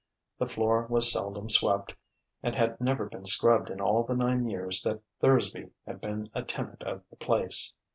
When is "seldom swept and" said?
1.11-2.55